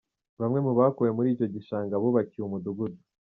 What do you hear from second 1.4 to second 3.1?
gishanga bubakiwe umudugudu.